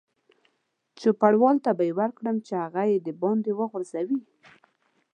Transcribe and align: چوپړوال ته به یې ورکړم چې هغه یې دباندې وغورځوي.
چوپړوال 0.99 1.57
ته 1.65 1.71
به 1.77 1.83
یې 1.87 1.93
ورکړم 1.99 2.37
چې 2.45 2.53
هغه 2.63 2.81
یې 2.91 2.97
دباندې 3.07 3.51
وغورځوي. 3.55 4.19